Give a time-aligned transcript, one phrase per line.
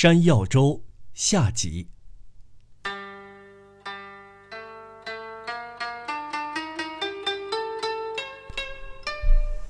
[0.00, 0.80] 山药粥
[1.12, 1.88] 下集。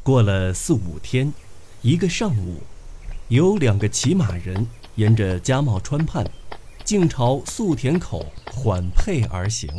[0.03, 1.33] 过了四五天，
[1.81, 2.61] 一个上午，
[3.29, 6.31] 有两个骑马人沿着家茂川畔，
[6.85, 9.71] 径朝素田口缓配而行。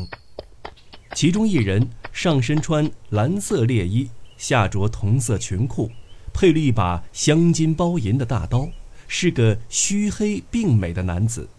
[1.13, 5.91] 其中一人上身穿蓝色猎衣，下着同色裙裤，
[6.33, 8.67] 配了一把镶金包银的大刀，
[9.09, 11.49] 是个须黑并美的男子。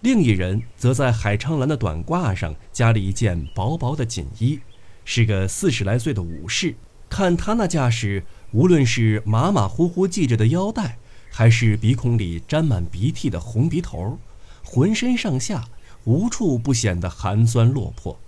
[0.00, 4.58] 另一人则在海昌兰的短褂上加了一件薄薄的锦衣，
[5.04, 6.74] 是个四十来岁的武士。
[7.10, 10.96] 看他那架势，无论是马马虎虎系着的腰带，
[11.30, 14.18] 还是鼻孔里沾满鼻涕的红鼻头，
[14.64, 15.68] 浑身上下
[16.04, 18.18] 无处不显得寒酸落魄。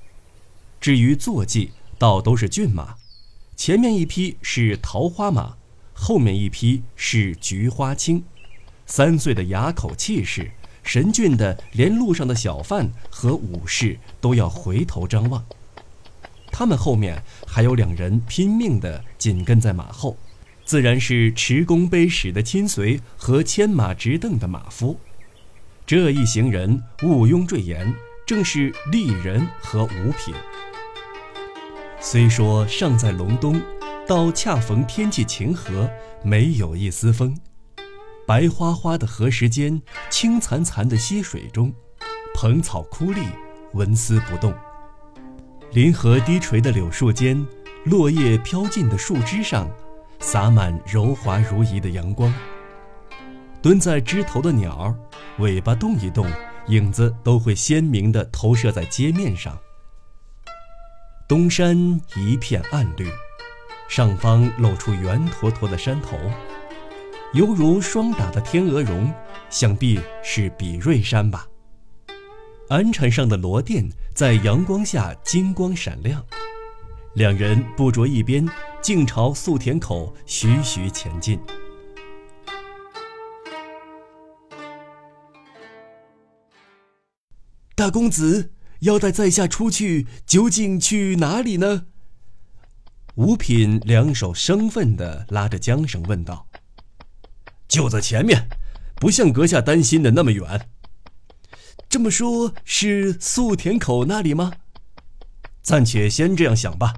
[0.80, 2.96] 至于坐骑，倒都是骏马，
[3.54, 5.56] 前面一匹是桃花马，
[5.92, 8.24] 后面一批是菊花青，
[8.86, 10.50] 三岁的哑口气势，
[10.82, 15.44] 神俊的连路上的小贩和武士都要回头张望。
[16.50, 20.16] 他们后面还有两人拼命地紧跟在马后，
[20.64, 24.98] 自然是持弓背矢的亲随和牵马执凳的马夫。
[25.86, 27.94] 这一行人毋庸赘言，
[28.26, 30.34] 正是丽人和五品。
[32.00, 33.60] 虽说尚在隆冬，
[34.06, 35.88] 到恰逢天气晴和，
[36.22, 37.36] 没有一丝风。
[38.26, 41.72] 白花花的河石间，青惨惨的溪水中，
[42.34, 43.20] 蓬草枯立，
[43.72, 44.52] 纹丝不动。
[45.72, 47.46] 临河低垂的柳树间，
[47.84, 49.70] 落叶飘进的树枝上，
[50.20, 52.32] 洒满柔滑如仪的阳光。
[53.62, 54.94] 蹲在枝头的鸟儿，
[55.38, 56.28] 尾巴动一动，
[56.66, 59.56] 影子都会鲜明地投射在街面上。
[61.28, 63.08] 东山一片暗绿，
[63.94, 66.16] 上方露出圆坨坨的山头，
[67.34, 69.12] 犹如霜打的天鹅绒，
[69.50, 71.46] 想必是比瑞山吧。
[72.70, 76.24] 鞍船上的罗甸在阳光下金光闪亮，
[77.16, 78.48] 两人不着一边，
[78.80, 81.38] 径朝素田口徐徐前进。
[87.74, 91.88] 大公子要带在下出去，究竟去哪里呢？
[93.16, 96.48] 五品两手生分地拉着缰绳问道
[97.68, 98.48] ：“就在前面，
[98.96, 100.68] 不像阁下担心的那么远。”
[101.90, 104.54] 这么说，是素田口那里吗？
[105.60, 106.94] 暂且先这样想吧。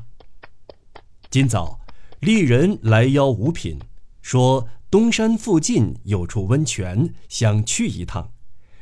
[1.30, 1.80] 今早，
[2.20, 3.80] 丽人来邀五品，
[4.22, 8.30] 说东山附近有处温泉，想去一趟，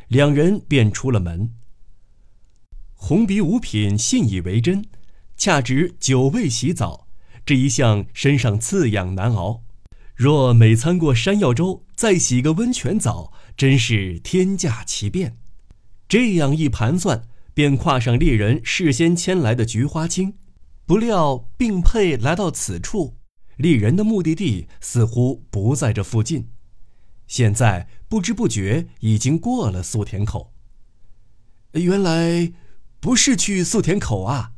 [0.08, 1.54] 两人便出了门。
[2.92, 4.84] 红鼻五品信以为真，
[5.38, 7.01] 恰值久未洗澡，
[7.44, 9.64] 这一向身上刺痒难熬，
[10.14, 15.38] 若每餐过山药粥，再洗个温泉澡，真是天价奇变。
[16.08, 20.34] 这样一盘算，便跨上猎人事先牵来的菊花青，
[20.86, 23.16] 不料并辔来到此处，
[23.56, 26.48] 猎人的目的地似乎不在这附近。
[27.26, 30.52] 现在不知不觉已经过了素田口。
[31.72, 32.52] 原来
[33.00, 34.52] 不是去素田口啊！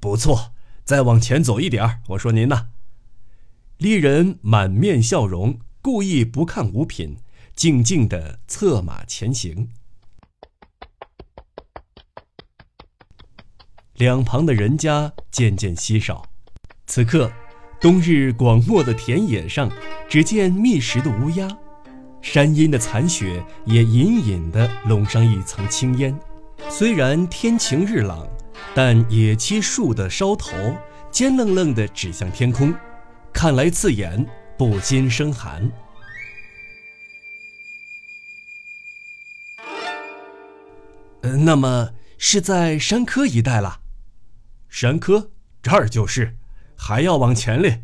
[0.00, 0.52] 不错，
[0.90, 2.00] 再往前走一点儿。
[2.08, 2.70] 我说您呢？
[3.78, 7.16] 丽人满面笑容，故意不看五品，
[7.54, 9.68] 静静的策马前行。
[13.98, 16.26] 两旁的人家渐渐稀少，
[16.88, 17.30] 此刻，
[17.80, 19.70] 冬日广漠的田野上，
[20.08, 21.56] 只见觅食的乌鸦，
[22.20, 26.18] 山阴的残雪也隐隐地笼上一层青烟。
[26.68, 28.26] 虽然天晴日朗，
[28.74, 30.76] 但野漆树的梢头
[31.10, 32.74] 尖愣愣地指向天空，
[33.32, 34.26] 看来刺眼，
[34.56, 35.70] 不禁生寒。
[41.22, 43.80] 呃，那么是在山科一带了。
[44.68, 46.36] 山科这儿就是，
[46.76, 47.82] 还要往前嘞。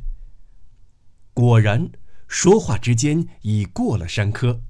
[1.35, 1.91] 果然，
[2.29, 4.63] 说话之间已过了山科。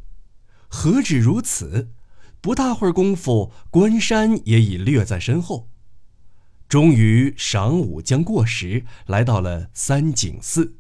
[0.67, 1.93] 何止如此，
[2.41, 5.69] 不大会儿功夫，关山也已略在身后。
[6.69, 10.75] 终于晌午将过时，来到了三井寺。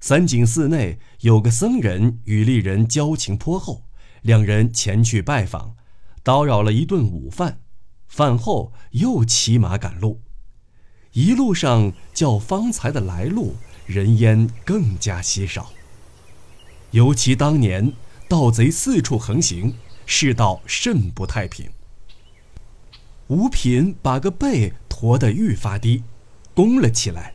[0.00, 3.84] 三井寺内有个僧人与丽人交情颇厚，
[4.22, 5.76] 两人前去拜访，
[6.24, 7.60] 叨扰了一顿午饭。
[8.08, 10.20] 饭后又骑马赶路。
[11.12, 13.56] 一路上较方才的来路
[13.86, 15.72] 人烟更加稀少，
[16.90, 17.92] 尤其当年
[18.28, 19.74] 盗贼四处横行，
[20.06, 21.70] 世道甚不太平。
[23.32, 26.02] 五品把个背驼得愈发低，
[26.52, 27.32] 弓了起来，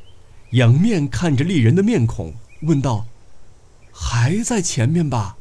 [0.52, 3.08] 仰面看着丽人的面孔，问道
[3.92, 5.38] ：“还在前面吧？”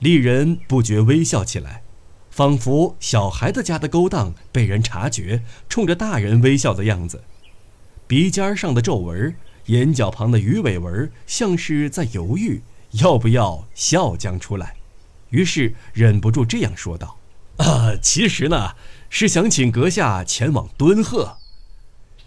[0.00, 1.82] 丽人不觉微笑起来，
[2.32, 7.22] 仿佛小孩子家的勾当被人察觉，冲着大人微笑的样子。
[8.08, 9.36] 鼻尖上的皱纹，
[9.66, 12.60] 眼角旁的鱼尾纹，像是在犹豫
[12.90, 14.74] 要不要笑将出来，
[15.30, 17.18] 于是忍不住这样说道
[17.62, 18.74] ：“啊，其实呢，
[19.14, 21.36] 是想请阁下前往敦贺。”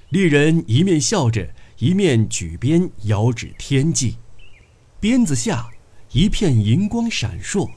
[0.10, 1.50] 丽人一面笑着，
[1.80, 4.18] 一面举鞭遥指天际，
[5.00, 5.72] 鞭子下
[6.12, 7.72] 一片银光闪烁，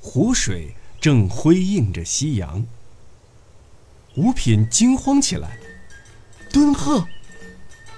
[0.00, 2.66] 湖水正辉映着夕阳。
[4.14, 5.58] 五品惊慌起来
[6.50, 7.06] ：“敦贺，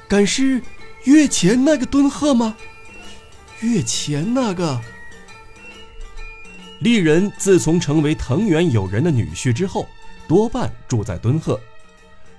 [0.08, 0.60] 敢是
[1.05, 2.56] 月前那个敦贺吗？
[3.60, 4.82] 月前那个……”
[6.81, 9.88] 丽人自从成为藤原友人的女婿之后，
[10.28, 11.58] 多半住在敦贺。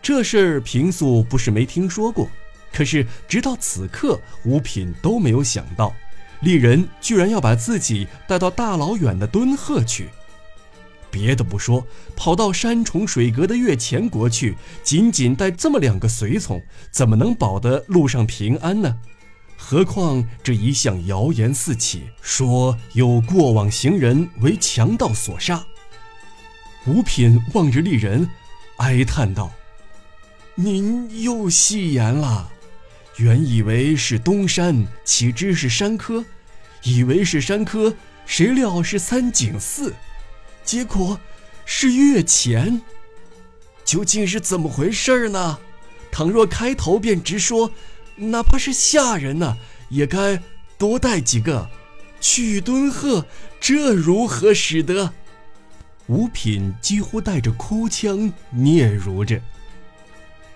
[0.01, 2.29] 这事儿平素不是没听说过，
[2.71, 5.93] 可是直到此刻，五品都没有想到，
[6.41, 10.07] 丽人居然要把自己带到大老远的敦贺去。
[11.11, 16.61] 别的不说，跑到山重水隔的越前国去，仅仅带这么两个随从，
[16.91, 18.95] 怎么能保得路上平安呢？
[19.57, 25.65] 何况这一向谣言四起，说有过往行人为强盗所杀。
[26.89, 28.27] 五品望着丽人，
[28.77, 29.51] 哀叹道。
[30.55, 32.51] 您又戏言了，
[33.17, 36.23] 原以为是东山，岂知是山科；
[36.81, 37.93] 以为是山科，
[38.25, 39.93] 谁料是三井寺，
[40.65, 41.19] 结果
[41.63, 42.81] 是月前。
[43.85, 45.59] 究竟是怎么回事呢？
[46.11, 47.71] 倘若开头便直说，
[48.15, 49.55] 哪怕是下人呢，
[49.89, 50.41] 也该
[50.75, 51.69] 多带几个
[52.19, 53.27] 去敦贺。
[53.59, 55.13] 这如何使得？
[56.09, 58.17] 五品几乎带着哭腔
[58.51, 59.39] 嗫嚅着。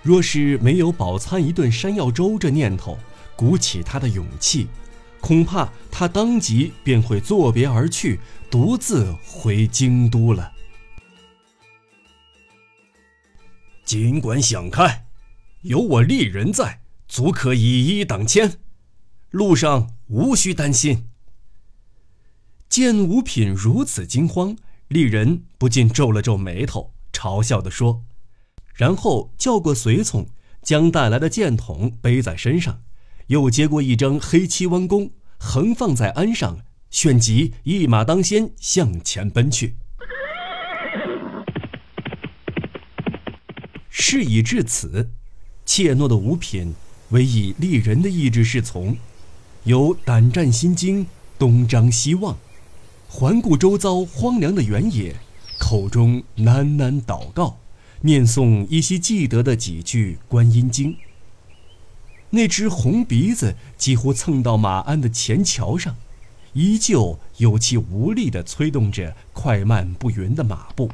[0.01, 2.97] 若是没有饱餐一顿山药粥这念头，
[3.35, 4.67] 鼓起他的勇气，
[5.21, 8.19] 恐怕他当即便会作别而去，
[8.49, 10.51] 独自回京都了。
[13.85, 15.05] 尽管想开，
[15.61, 18.57] 有我丽人在，足可以一挡千，
[19.29, 21.05] 路上无需担心。
[22.67, 24.57] 见五品如此惊慌，
[24.87, 28.03] 丽人不禁皱了皱眉头，嘲笑地说。
[28.75, 30.27] 然后叫过随从，
[30.61, 32.81] 将带来的箭筒背在身上，
[33.27, 36.59] 又接过一张黑漆弯弓，横放在鞍上，
[36.89, 39.75] 旋即一马当先向前奔去。
[43.89, 45.11] 事已至此，
[45.65, 46.73] 怯懦的五品
[47.09, 48.97] 唯以丽人的意志是从，
[49.63, 51.07] 有胆战心惊，
[51.39, 52.37] 东张西望，
[53.15, 55.15] 环顾周遭荒凉的原野，
[55.59, 57.59] 口中喃喃祷告。
[58.01, 60.97] 念诵依稀记得的几句观音经。
[62.31, 65.95] 那只红鼻子几乎蹭到马鞍的前桥上，
[66.53, 70.89] 依旧有气无力地催动着快慢不匀的马步。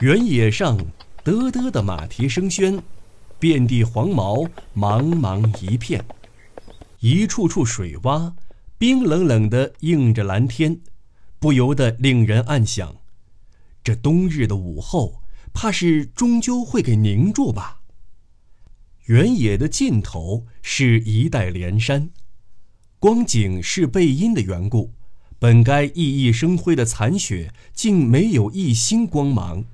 [0.00, 0.76] 原野上
[1.24, 2.80] 嘚嘚的马蹄声喧，
[3.38, 4.38] 遍地黄毛，
[4.76, 6.04] 茫茫一片，
[6.98, 8.32] 一处处水洼，
[8.78, 10.80] 冰冷冷地映着蓝天，
[11.38, 12.96] 不由得令人暗想。
[13.82, 15.22] 这冬日的午后，
[15.54, 17.80] 怕是终究会给凝住吧。
[19.06, 22.10] 原野的尽头是一带连山，
[22.98, 24.92] 光景是背阴的缘故，
[25.38, 29.64] 本该熠熠生辉的残雪竟没有一星光芒，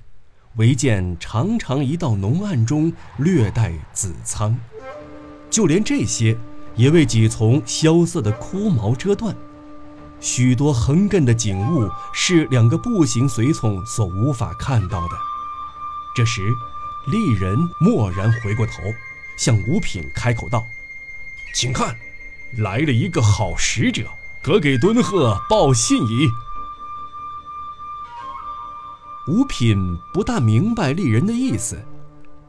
[0.55, 4.57] 唯见长长一道浓暗中略带紫苍，
[5.49, 6.37] 就连这些
[6.75, 9.35] 也为几丛萧瑟的枯毛遮断。
[10.19, 15.17] 许多横亘的景物是两个步行随从所无法看到的。
[16.15, 16.41] 这时，
[17.07, 18.73] 丽人蓦然回过头，
[19.37, 20.63] 向五品开口道
[21.53, 21.95] ：“请看，
[22.59, 24.07] 来了一个好使者，
[24.43, 26.29] 可给敦贺报信矣。”
[29.27, 31.83] 五品不大明白丽人的意思，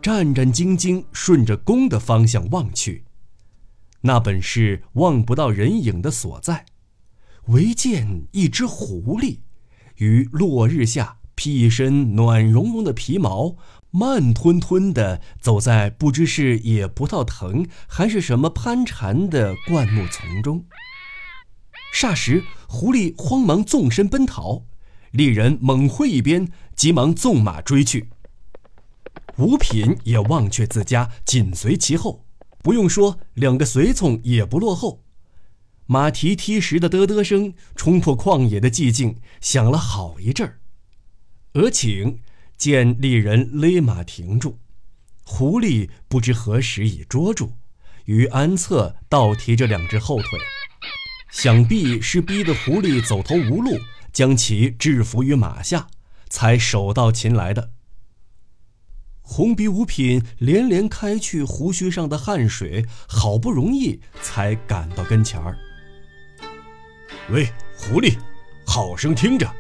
[0.03, 3.04] 战战兢兢顺着宫的方向望去，
[4.07, 6.67] 那本是望不到人影的所在。
[7.47, 9.39] 唯见一只狐狸，
[9.97, 13.57] 于落日下披一身暖融融的皮毛，
[13.91, 20.65] 慢吞吞地走在不知是野葡萄藤还是什么攀缠的灌木丛中。
[21.95, 24.65] 霎时，狐狸慌忙纵身奔逃，
[25.13, 28.11] 猎人猛挥一鞭，急忙纵马追去。
[29.39, 32.24] 五品也忘却自家，紧随其后。
[32.65, 35.05] 不用说，两个随从也不落后。
[35.85, 40.61] 马蹄踢石的嘚嘚声冲破旷野的寂静，响了好一阵儿。
[41.53, 42.17] 俄顷
[42.57, 44.59] 见丽人勒马停住，
[45.25, 47.53] 狐狸不知何时已捉住，
[48.07, 50.41] 于鞍侧倒提着两只后腿，
[51.31, 53.79] 想必是逼得狐狸走投无路，
[54.11, 55.87] 将其制服于马下，
[56.31, 57.74] 才手到擒来的。
[59.27, 65.57] 红鼻五品连连开去胡须上的汗水，好不容易才赶到跟前儿。
[67.31, 68.17] 喂，狐狸，
[68.67, 69.51] 好生听着。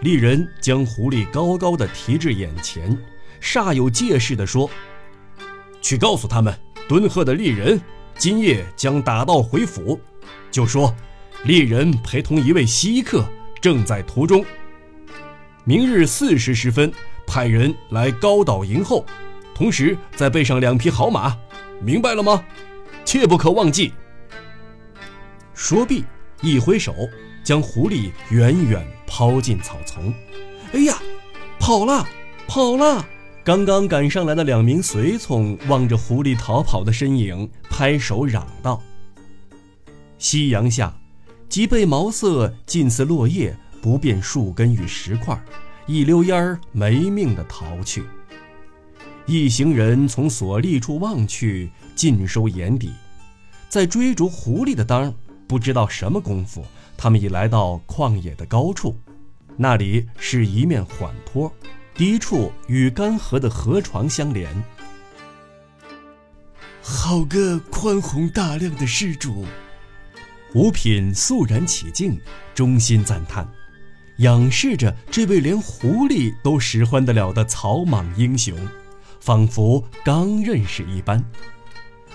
[0.00, 2.96] 丽人将狐狸高高的提至眼前，
[3.42, 4.68] 煞有介事地说
[5.82, 7.78] ：“去告诉他们，敦贺的丽人
[8.16, 10.00] 今夜将打道回府，
[10.50, 10.92] 就说
[11.44, 13.28] 丽人陪同一位稀客
[13.60, 14.42] 正在途中。
[15.64, 16.90] 明日巳时时分。”
[17.30, 19.06] 派人来高岛迎候，
[19.54, 21.38] 同时再备上两匹好马，
[21.80, 22.44] 明白了吗？
[23.04, 23.92] 切不可忘记。
[25.54, 26.04] 说毕，
[26.42, 26.92] 一挥手，
[27.44, 30.12] 将狐狸远远抛进草丛。
[30.72, 30.98] 哎呀，
[31.60, 32.04] 跑了，
[32.48, 33.06] 跑了！
[33.44, 38.82] 刚刚赶上来的两名随从望着狐狸逃跑的身影，拍手嚷道
[40.18, 40.92] ：“夕阳下，
[41.48, 45.40] 脊背毛色近似落叶，不辨树根与石块。”
[45.86, 48.04] 一溜烟儿没命的逃去。
[49.26, 52.92] 一行人从所立处望去，尽收眼底。
[53.68, 55.14] 在追逐狐狸的当，
[55.46, 56.64] 不知道什么功夫，
[56.96, 58.96] 他们已来到旷野的高处。
[59.56, 61.52] 那里是一面缓坡，
[61.94, 64.50] 低处与干涸的河床相连。
[66.82, 69.44] 好个宽宏大量的施主！
[70.54, 72.18] 五品肃然起敬，
[72.54, 73.46] 衷心赞叹。
[74.20, 78.54] 仰视着这位连狐狸都使唤得了的草莽英雄，
[79.18, 81.22] 仿佛刚认识一般。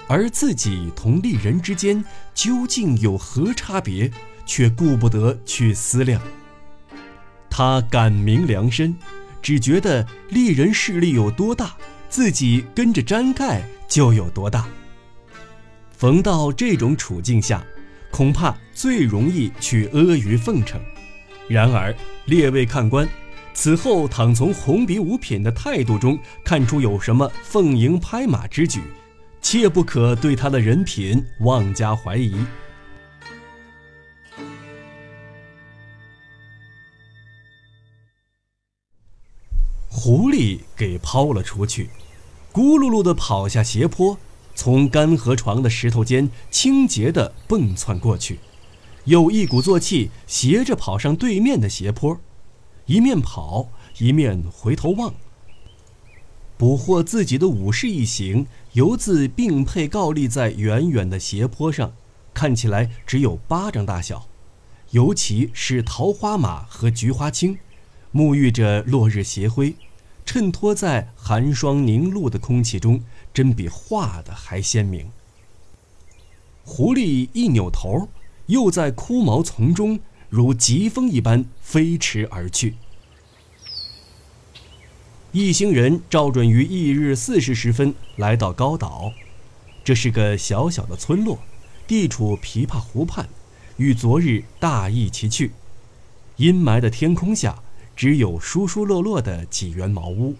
[0.07, 2.03] 而自己同丽人之间
[2.35, 4.11] 究竟有何差别，
[4.45, 6.21] 却顾不得去思量。
[7.49, 8.95] 他感明良深，
[9.41, 11.75] 只觉得丽人势力有多大，
[12.07, 14.67] 自己跟着沾盖就有多大。
[15.97, 17.65] 逢到这种处境下，
[18.11, 20.79] 恐怕最容易去阿谀奉承。
[21.47, 23.07] 然而，列位看官，
[23.53, 28.81] 此后倘从红鼻五品的态度中看出有什么奉迎拍马之举，
[29.41, 32.35] 切不可对他的人品妄加怀疑。
[39.87, 41.89] 狐狸给抛了出去，
[42.51, 44.17] 咕噜噜地跑下斜坡，
[44.55, 48.39] 从干涸床的石头间清洁地蹦窜过去。
[49.05, 52.19] 又一鼓作气，斜着跑上对面的斜坡，
[52.87, 53.69] 一面跑
[53.99, 55.13] 一面回头望。
[56.57, 61.93] 捕获自己的武士一行，犹自并配倒立在远远的斜坡上，
[62.33, 64.25] 看起来只有巴掌大小。
[64.89, 67.59] 尤其是桃花马和菊花青，
[68.11, 69.75] 沐浴着落日斜晖，
[70.25, 75.11] 衬托在寒霜凝露的空气中，真比画的还鲜明。
[76.63, 78.07] 狐狸一扭头。
[78.47, 79.99] 又在枯毛丛中
[80.29, 82.75] 如疾风一般飞驰而去。
[85.31, 89.11] 一行人照准于翌日四时十分来到高岛，
[89.83, 91.39] 这是个小小的村落，
[91.85, 93.27] 地处琵琶湖畔，
[93.77, 95.51] 与昨日大异其趣。
[96.37, 97.61] 阴霾的天空下，
[97.95, 100.35] 只有疏疏落落的几园茅屋，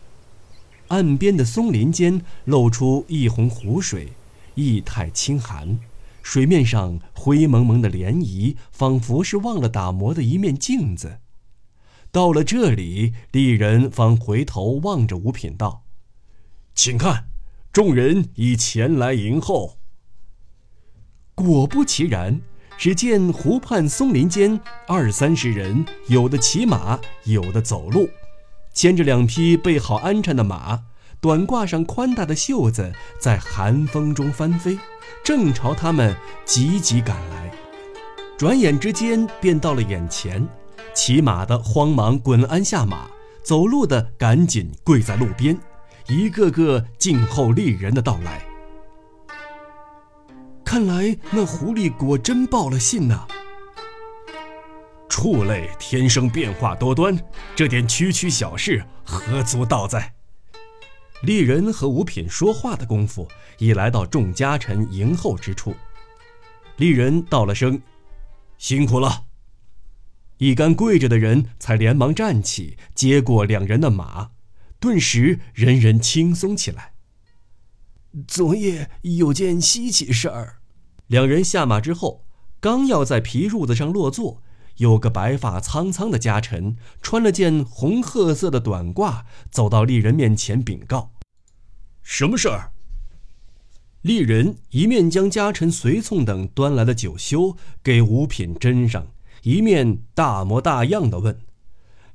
[0.88, 4.13] 岸边的松林间露出一泓湖水，
[4.55, 5.77] 意态清寒。
[6.25, 11.20] 水面上灰蒙蒙的涟漪，仿佛是忘了打磨的一面镜子。
[12.12, 15.84] 到了这里，丽人方回头望着五品道
[16.74, 17.25] ：“请看，
[17.72, 19.77] 众人已前来迎候。”
[21.36, 22.41] 果不其然，
[22.75, 28.10] 只见湖畔松林间二三十人，有的骑马，有的走路，
[28.74, 30.86] 牵着两匹备好鞍鞯的马。
[31.25, 34.77] 短褂上宽大的袖子在寒风中翻飞，
[35.24, 36.15] 正朝他们
[36.46, 37.51] 急急赶来。
[38.38, 40.48] 转眼之间便到了眼前，
[40.94, 43.08] 骑马的慌忙滚鞍下马，
[43.41, 45.58] 走路的赶紧跪在路边，
[46.08, 48.46] 一个个静候丽人的到来。
[50.63, 53.25] 看来那狐狸果真报了信呐！
[55.10, 57.17] 畜类天生变化多端，
[57.55, 60.14] 这点区区小事何足道哉？
[61.25, 63.27] 丽人和五品说话的功夫，
[63.58, 65.75] 已来到众家臣迎候之处。
[66.77, 67.82] 丽人道了声
[68.60, 69.24] ：“辛苦了。”
[70.38, 74.32] 一干跪着的人才连忙站起，接过两人的马，
[74.79, 76.94] 顿时人人轻松起来。
[78.27, 80.58] 昨夜有件稀奇事儿。
[81.08, 82.25] 两人下马之后，
[82.60, 84.44] 刚要在皮褥子上落座。
[84.77, 91.12] 有个白发苍苍的家臣，穿了件红褐色的短褂，走到丽人面前禀告
[92.05, 92.71] ：“什么事儿？”
[94.03, 99.07] 丽人一面将家臣随从等端来的酒修给五品斟上，
[99.41, 101.35] 一面大模大样的问：“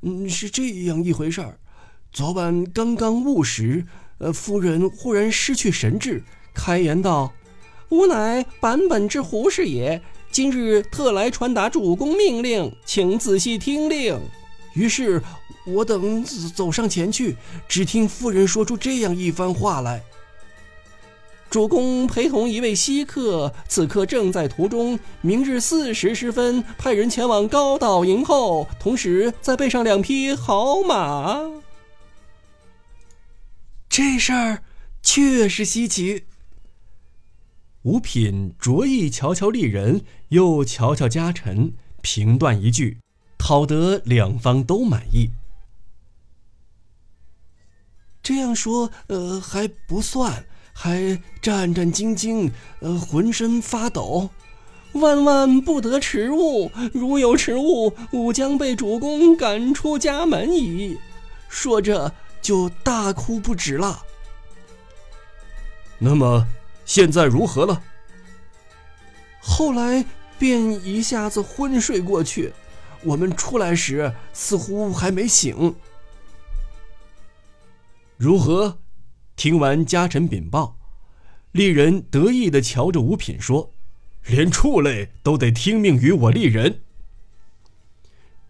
[0.03, 1.59] 嗯，是这样一回事儿。
[2.13, 3.85] 昨晚刚刚误食，
[4.19, 6.23] 呃，夫人忽然失去神智，
[6.55, 7.33] 开言道
[7.91, 14.17] ：‘吾乃版本之胡氏也，今日特来传达主公命令，请仔细听令。’
[14.75, 15.23] 于是，
[15.67, 17.37] 我等走上前去，
[17.69, 20.03] 只听夫人说出这样一番话来。”
[21.51, 24.97] 主公陪同一位稀客，此刻正在途中。
[25.21, 31.51] 明日巳时时分，派人前往高岛迎候，同时再备上两匹好马。
[33.89, 34.63] 这事儿
[35.03, 36.27] 确实稀奇。
[37.83, 42.99] 五品着意瞧瞧丽人，又瞧瞧家臣，评断一句，
[43.41, 45.31] 讨得两方都满意。
[48.23, 50.45] 这样说，呃，还不算。
[50.73, 54.31] 还战战兢兢，呃，浑身发抖，
[54.93, 56.71] 万万不得迟误！
[56.95, 60.99] 如有迟误，吾将被主公赶出家门矣。
[61.51, 64.01] 说着就大哭不止了。
[65.99, 66.47] 那么
[66.87, 67.83] 现在如何了？
[69.43, 70.03] 后来
[70.39, 72.55] 便一下子昏睡过去，
[73.03, 75.75] 我们出来时似乎还没醒。
[78.17, 78.79] 如何？
[79.37, 80.77] 听完家臣禀报，
[81.53, 83.73] 丽人得意的瞧着五品说
[84.29, 86.83] ：“连畜类都得听命于我丽人，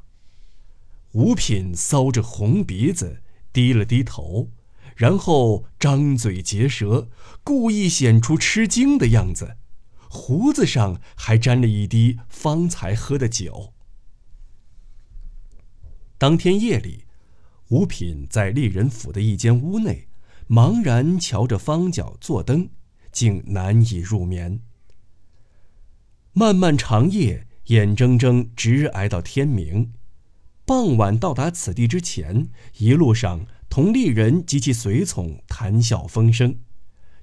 [1.12, 3.22] 五品搔着红鼻子，
[3.54, 4.50] 低了低头，
[4.94, 7.08] 然后张嘴结舌，
[7.42, 9.56] 故意显出吃惊的样子，
[10.14, 13.72] 胡子上还沾了一滴方才喝的酒。
[16.18, 17.06] 当天夜里。
[17.68, 20.06] 五品在丽人府的一间屋内，
[20.46, 22.68] 茫然瞧着方角坐灯，
[23.10, 24.60] 竟难以入眠。
[26.34, 29.94] 漫漫长夜，眼睁睁直挨到天明。
[30.66, 36.58] 傍晚到达此地之前，一路上同丽人及其随从谈笑风生，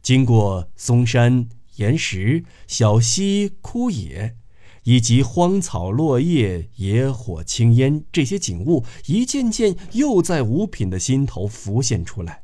[0.02, 4.36] 经过嵩山、岩石、小溪、枯野。
[4.84, 12.44] 以及荒草落叶、野火青烟这些景物，一件件又在五品的心头浮现出来。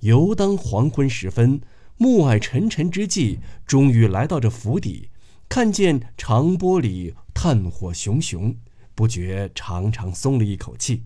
[0.00, 1.60] 游当黄昏时分，
[1.98, 5.10] 暮霭沉沉之际，终于来到这府邸，
[5.48, 8.56] 看见长玻璃炭火熊熊，
[8.94, 11.04] 不觉长长松了一口气。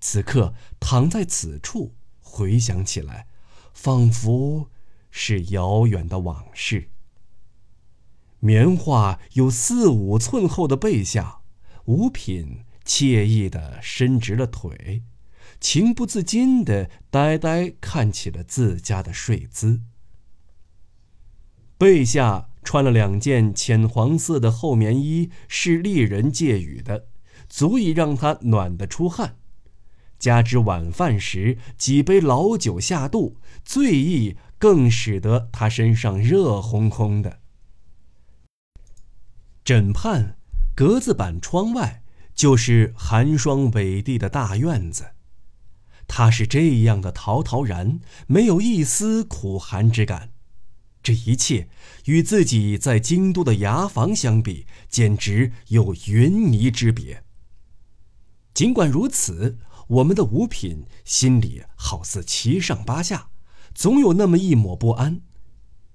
[0.00, 3.28] 此刻躺在此处，回想起来，
[3.72, 4.70] 仿佛
[5.18, 6.90] 是遥远的往事。
[8.38, 11.38] 棉花有四五寸厚的背下，
[11.86, 15.02] 五品惬意地伸直了腿，
[15.58, 19.80] 情不自禁地呆呆看起了自家的睡姿。
[21.78, 27.06] 背下穿了两件浅黄色的厚棉衣，是丽人借予的，
[27.48, 29.38] 足以让他暖得出汗。
[30.18, 37.40] 加之晚饭时几杯老酒下肚，醉意更使得他身上热烘烘的。
[39.64, 40.36] 枕畔，
[40.74, 42.02] 格子板窗外，
[42.34, 45.12] 就是寒霜伟地的大院子。
[46.08, 50.30] 他是这样的陶陶然，没有一丝苦寒之感。
[51.02, 51.68] 这一切
[52.06, 57.24] 与自己在京都的牙房相比，简直有云泥之别。
[58.54, 63.30] 尽管如此，我们的五品心里好似七上八下，
[63.76, 65.20] 总有那么一抹不安。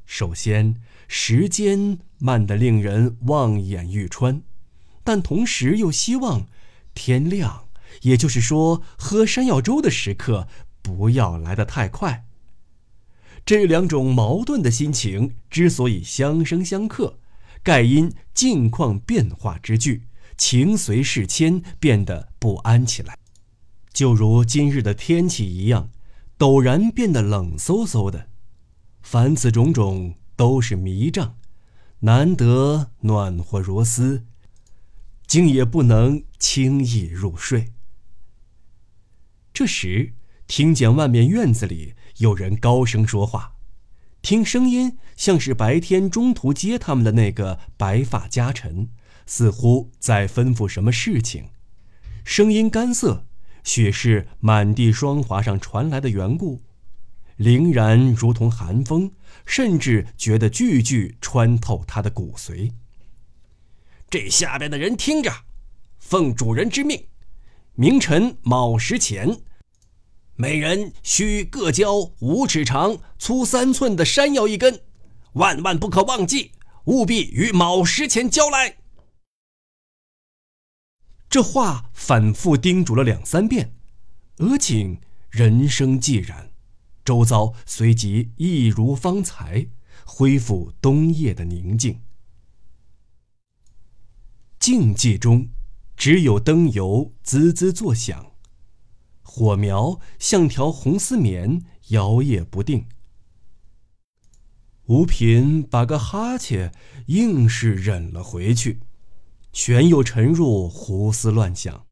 [0.05, 0.75] 首先，
[1.07, 4.43] 时间慢得令人望眼欲穿，
[5.03, 6.45] 但同时又希望
[6.93, 7.65] 天亮，
[8.03, 10.47] 也就是说，喝山药粥的时刻
[10.83, 12.25] 不要来得太快。
[13.43, 17.17] 这两种矛盾的心情之所以相生相克，
[17.63, 20.03] 盖因境况变化之剧，
[20.37, 23.17] 情随事迁，变得不安起来。
[23.91, 25.89] 就如今日的天气一样，
[26.41, 28.29] 陡然变得冷飕飕的。
[29.03, 31.37] 凡此种种都是迷障，
[31.99, 34.25] 难得暖和如丝，
[35.27, 37.73] 竟也不能轻易入睡。
[39.53, 40.13] 这时，
[40.47, 43.53] 听见外面院子里有人高声说话，
[44.23, 48.89] 听声音像是白天中途接他们的那个白发家臣，
[49.27, 51.49] 似乎在吩咐什么事情。
[52.23, 53.27] 声音干涩，
[53.63, 56.61] 许是满地霜华上传来的缘故。
[57.37, 59.11] 凛然如同寒风，
[59.45, 62.71] 甚至觉得句句穿透他的骨髓。
[64.09, 65.31] 这下边的人听着，
[65.97, 67.07] 奉主人之命，
[67.73, 69.39] 明晨卯时前，
[70.35, 74.81] 每人需各交五尺长、粗三寸的山药一根，
[75.33, 76.51] 万万不可忘记，
[76.85, 78.80] 务必于卯时前交来。
[81.31, 83.73] 这话反复叮嘱了两三遍，
[84.39, 86.51] 俄景人生寂然，
[87.05, 89.67] 周遭随即一如方才，
[90.05, 92.01] 恢复冬夜的宁静。
[94.59, 95.47] 静寂中，
[95.95, 98.33] 只有灯油滋滋作响，
[99.21, 102.89] 火苗像条红丝绵，摇曳不定。
[104.87, 106.73] 吴品把个哈欠
[107.05, 108.81] 硬是忍了回去，
[109.51, 111.85] 全又沉入胡思乱想。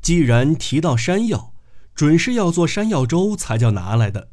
[0.00, 1.54] 既然提到山药，
[1.94, 4.30] 准是要做山药粥才叫拿来的。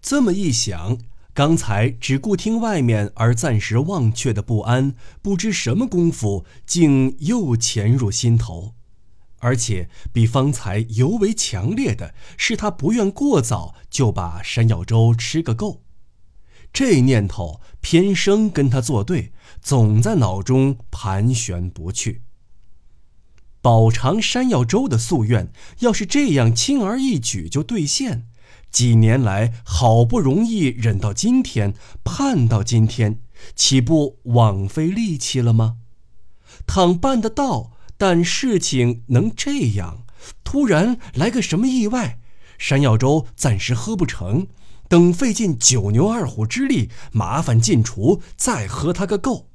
[0.00, 0.98] 这么一想。
[1.32, 8.74] 刚才只顾听外面而暂时忘却的不安，不知什么功夫，竟又潜入心头，
[9.38, 15.84] 而且比方才尤为强烈的是，他不愿过早就把山药粥吃个够。
[16.72, 22.22] 这念头偏生跟他作对，总在脑中盘旋不去。
[23.62, 28.26] 饱尝山药粥的夙愿，要是这样轻而易举就兑现。
[28.70, 33.20] 几年来好不容易忍到今天，盼到今天，
[33.54, 35.78] 岂不枉费力气了吗？
[36.66, 40.04] 倘办得到，但事情能这样，
[40.44, 42.20] 突然来个什么意外，
[42.58, 44.46] 山药粥暂时喝不成，
[44.90, 49.48] 等费尽九牛二虎之力，麻烦进厨，再喝他个够。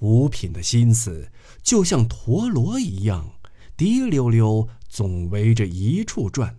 [0.00, 1.30] 五品的心思
[1.62, 3.34] 就像陀螺一样，
[3.76, 6.58] 滴溜溜总围着一处转。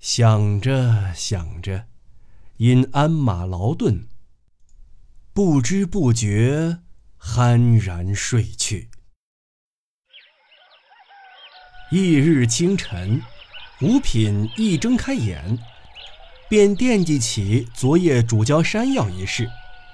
[0.00, 1.84] 想着想着，
[2.56, 4.08] 因鞍马劳顿，
[5.34, 6.78] 不知不觉
[7.20, 8.88] 酣然睡去。
[11.90, 13.20] 翌日清晨，
[13.82, 15.58] 五品一睁开眼，
[16.48, 19.48] 便惦记起昨夜煮焦山药一事，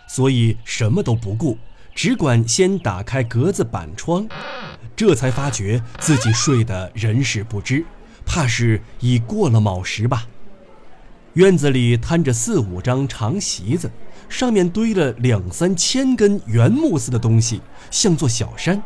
[0.07, 1.57] 所以什么都不顾，
[1.95, 4.29] 只管先打开格子板窗，
[4.95, 7.83] 这才发觉自己睡得人事不知。
[8.27, 10.27] 怕是已过了卯时吧。
[11.33, 13.91] 院子里摊着四五张长席子，
[14.29, 18.83] 上面堆了两三千根圆木似的东西，像座小山。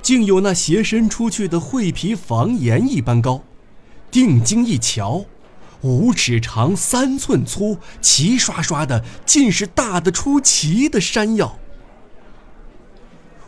[0.00, 3.42] 竟有那斜伸出去的桧皮房檐一般高。
[4.12, 5.24] 定睛一瞧，
[5.80, 11.58] 五尺长，三寸粗，齐刷刷的，尽是大的出奇的山药。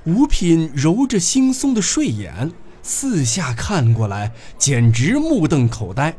[0.06, 2.50] 五品揉着惺忪的睡眼。
[2.82, 6.14] 四下看过来，简直目瞪口呆。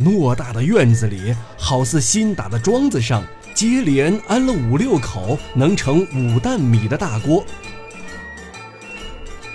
[0.00, 3.24] 偌大的院子里，好似新打的桩子上，
[3.54, 7.44] 接连安了五六口能盛五担米的大锅。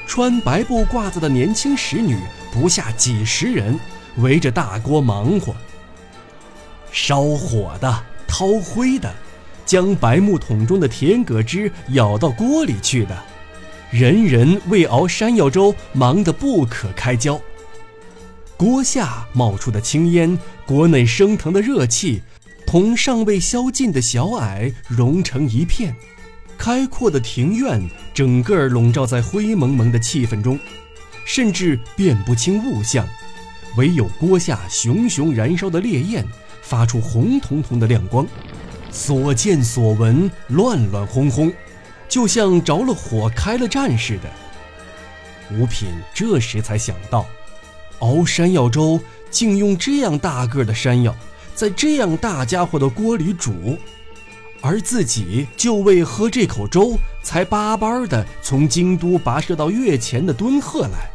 [0.06, 2.18] 穿白布褂子的年轻使女
[2.54, 3.80] 不下几十人，
[4.18, 5.56] 围着大锅忙活。
[6.92, 9.12] 烧火的、掏灰的，
[9.66, 13.18] 将白木桶中的甜葛汁舀到锅里去的。
[13.90, 17.42] 人人为熬山药粥忙得不可开交，
[18.56, 22.22] 锅下冒出的青烟，锅内升腾的热气，
[22.68, 25.96] 同尚未消尽的小矮融成一片。
[26.56, 27.82] 开阔的庭院
[28.14, 30.58] 整个笼罩在灰蒙蒙的气氛中，
[31.26, 33.08] 甚至辨不清物象，
[33.78, 36.26] 唯有锅下熊熊燃烧的烈焰
[36.62, 38.28] 发出红彤彤的亮光，
[38.92, 41.52] 所见所闻乱乱哄哄。
[42.10, 44.30] 就像着了火、开了战似的。
[45.52, 47.26] 吴品这时才想到，
[48.00, 49.00] 熬山药粥
[49.32, 51.16] 竟用这样大个的山药，
[51.56, 53.80] 在这样大家伙的锅里煮，
[54.62, 61.10] 而自己就为喝这口粥，才巴巴的从京都跋涉到月前的敦贺来。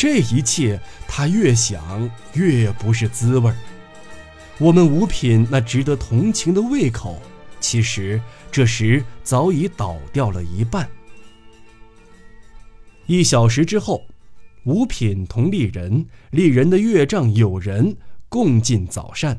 [0.00, 3.56] 这一切，他越想越不是滋味儿。
[4.56, 7.20] 我们五品那值得同情的胃口。
[7.60, 8.18] 其实
[8.50, 10.88] 这时早已倒掉了一半。
[13.04, 14.02] 一小时之后，
[14.64, 17.94] 五品同丽人、丽人的岳丈友人
[18.30, 19.38] 共进早膳。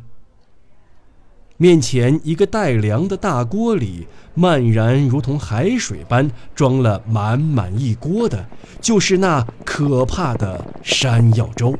[1.61, 8.43] 面前一个带梁的大锅里，漫然如同海水般装了满满一锅的，
[8.81, 11.77] 就是那可怕的山药粥。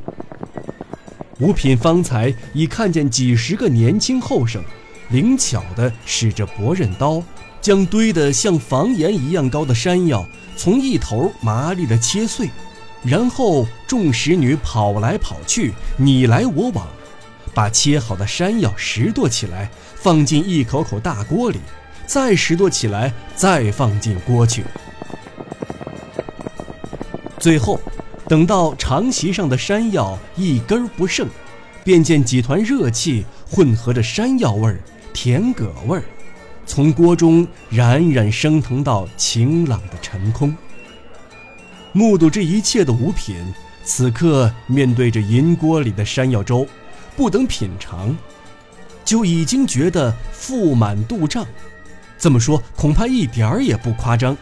[1.40, 4.62] 五品方才已看见几十个年轻后生。
[5.10, 7.20] 灵巧地使着薄刃刀，
[7.60, 10.24] 将堆得像房檐一样高的山药
[10.56, 12.48] 从一头麻利地切碎，
[13.02, 16.86] 然后众使女跑来跑去，你来我往，
[17.54, 21.60] 把切好的山药拾掇起来，放进一口口大锅里，
[22.06, 24.64] 再拾掇起来，再放进锅去。
[27.38, 27.80] 最后，
[28.28, 31.28] 等到长席上的山药一根不剩，
[31.84, 34.80] 便见几团热气混合着山药味儿、
[35.12, 36.04] 甜葛味儿，
[36.64, 40.56] 从锅中冉冉升腾到晴朗的晨空。
[41.92, 43.36] 目睹这一切的五品，
[43.84, 46.66] 此刻面对着银锅里的山药粥，
[47.16, 48.16] 不等品尝，
[49.04, 51.46] 就已经觉得腹满肚胀。
[52.18, 54.36] 这么说，恐怕一点儿也不夸张。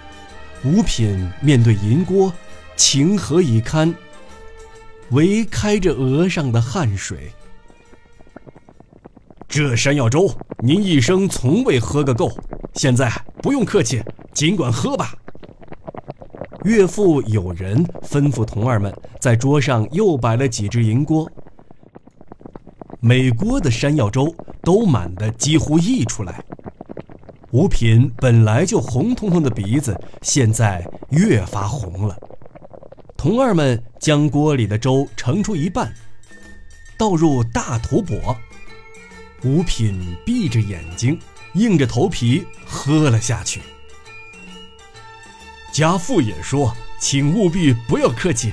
[0.64, 2.33] 五品面对银锅，
[2.76, 3.94] 情何以堪？
[5.11, 7.33] 唯开着额上的汗水。
[9.48, 12.30] 这山药粥，您一生从未喝个够，
[12.74, 13.11] 现在
[13.42, 14.00] 不用客气，
[14.33, 15.12] 尽管喝吧。
[16.64, 21.28] 岳父有人吩咐童儿们，在桌上又摆了几只银锅，
[23.03, 26.45] 每锅的山药粥都满得几乎溢出来。
[27.51, 32.17] 吴品本来就红彤彤的鼻子，现在越发红了。
[33.17, 35.93] 童儿们将锅里的粥盛出一半，
[36.99, 38.37] 倒入大土钵。
[39.43, 41.19] 吴品闭着眼睛，
[41.55, 43.63] 硬着头皮喝了下去。
[45.73, 48.53] 家父也说：“请务必不要客气。”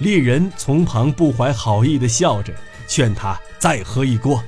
[0.00, 2.54] 猎人从旁不怀好意的笑着，
[2.90, 4.42] 劝他再喝一锅。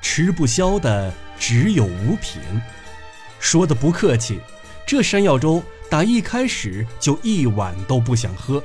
[0.00, 2.40] 吃不消的只有五品，
[3.40, 4.38] 说的不客气，
[4.86, 5.60] 这山药粥
[5.90, 8.62] 打一开始就一碗都不想喝，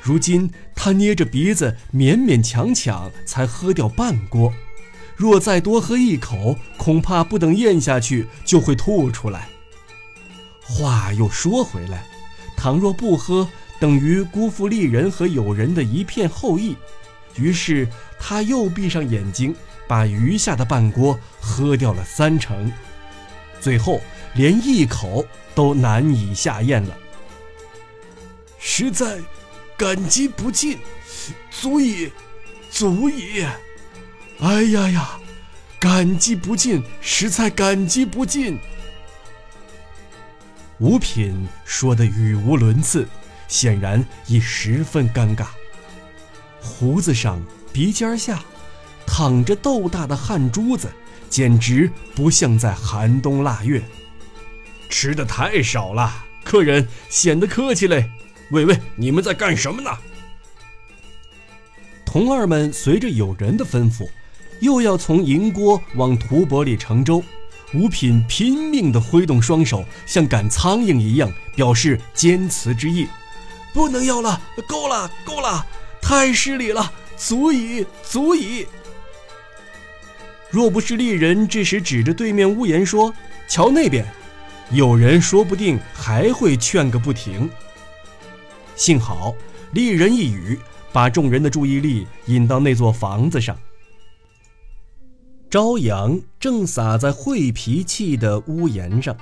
[0.00, 4.52] 如今他捏着鼻子勉勉强强才喝掉半锅，
[5.14, 9.48] 若再多喝一口，恐怕不等咽下去就会吐出来。
[10.62, 12.06] 话又说回来，
[12.56, 13.46] 倘若不喝，
[13.78, 16.74] 等于辜负丽人和友人的一片厚意。
[17.36, 17.88] 于是
[18.18, 19.54] 他又闭上眼睛，
[19.86, 22.72] 把余下的半锅喝掉了三成，
[23.60, 24.00] 最后
[24.34, 26.96] 连一口都难以下咽了。
[28.58, 29.18] 实在
[29.76, 30.78] 感激不尽，
[31.50, 32.10] 足以，
[32.70, 33.46] 足以。
[34.40, 35.20] 哎呀呀，
[35.78, 38.58] 感激不尽，实在感激不尽。
[40.78, 43.06] 五品说的语无伦次，
[43.48, 45.46] 显然已十分尴尬。
[46.68, 48.44] 胡子上、鼻尖下，
[49.06, 50.88] 淌着豆大的汗珠子，
[51.30, 53.82] 简直不像在寒冬腊月。
[54.90, 58.10] 吃的太少了，客人显得客气嘞。
[58.50, 59.90] 喂喂，你们在干什么呢？
[62.04, 64.08] 童儿们随着友人的吩咐，
[64.60, 67.22] 又要从银锅往土钵里盛粥。
[67.74, 73.06] 吴品拼命地挥动双手，像赶苍蝇一样，表示坚持之意。
[73.74, 75.66] 不能要了，够了，够了，
[76.00, 78.66] 太失礼了，足以，足以。
[80.50, 83.12] 若不是丽人这时指着对面屋檐说
[83.48, 84.04] ：“瞧那边”，
[84.72, 87.48] 有人说不定还会劝个不停。
[88.74, 89.34] 幸好
[89.72, 90.58] 丽人一语，
[90.92, 93.56] 把众人的注意力引到那座房子上。
[95.50, 99.16] 朝阳正洒在晦脾气的屋檐上，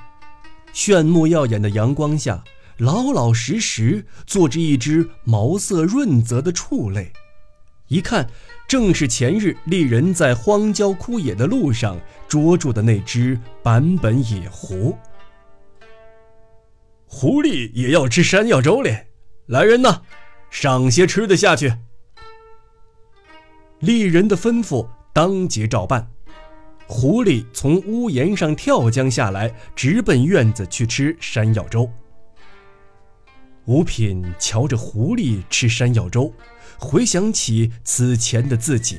[0.72, 2.42] 炫目耀眼的阳光下，
[2.78, 7.10] 老老实实坐着一只毛色润泽的畜类，
[7.88, 8.28] 一看
[8.68, 14.96] 正是前日丽人在荒郊枯野的路上捉住的那只坂本野狐。
[17.06, 19.06] 狐狸也要吃山药粥嘞！
[19.46, 20.02] 来人呐，
[20.50, 21.72] 赏些吃的下去。
[23.78, 26.10] 丽人的吩咐当即照办。
[26.86, 31.90] 狐狸从屋檐上跳江下来，直奔院子去吃山药粥。
[33.66, 36.32] 五品瞧着狐狸吃山药粥，
[36.78, 38.98] 回想起此前的自己，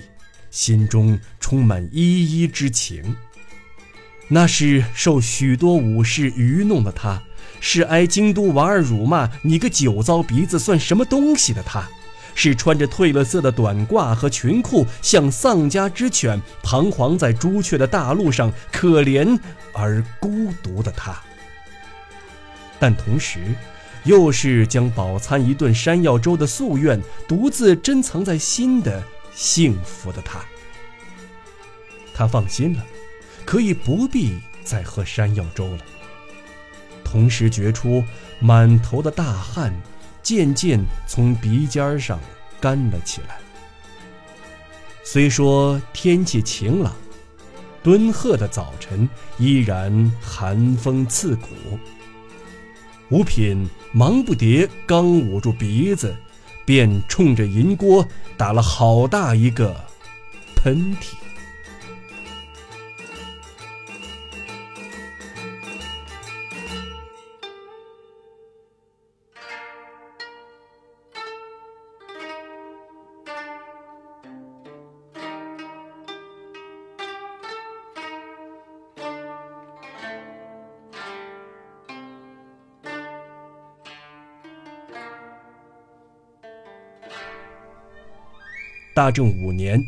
[0.52, 3.16] 心中充满依依之情。
[4.28, 7.24] 那是受许多武士愚弄的他，
[7.62, 11.88] 是挨京都王二辱骂“你个酒糟鼻子算什么东西”的他。
[12.36, 19.40] 是穿着褪了色的短褂和裙裤，像丧家之犬，彷徨在朱雀的大路上，可怜
[19.74, 21.20] 而孤独的他。
[22.78, 23.40] 但同时，
[24.08, 30.40] 又是将饱餐一顿山药粥的夙愿独自珍藏在心的幸福的他。
[32.14, 32.84] 他放心了，
[33.46, 35.80] 可以不必再喝山药粥了。
[37.04, 38.04] 同时觉出
[38.40, 39.72] 满头的大汗。
[40.24, 42.20] 渐渐从鼻尖上
[42.60, 43.38] 干了起来。
[45.02, 46.94] 虽说天气晴朗，
[47.82, 51.48] 敦贺的早晨依然寒风刺骨。
[53.10, 56.14] 五品忙不迭，刚捂住鼻子，
[56.66, 59.74] 便冲着银锅打了好大一个
[60.56, 61.14] 喷嚏。
[88.98, 89.86] 大正五年，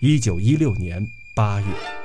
[0.00, 1.97] 一九一六年八月。